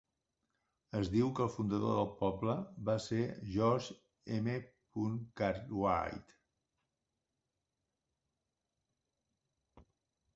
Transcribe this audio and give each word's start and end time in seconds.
Es 0.99 1.09
diu 1.15 1.27
que 1.39 1.43
el 1.43 1.49
fundador 1.55 1.91
del 1.97 2.07
poble 2.21 2.55
va 2.87 2.95
ser 3.03 3.19
George 3.55 4.37
M. 4.37 4.55
Cartwright. 5.41 6.35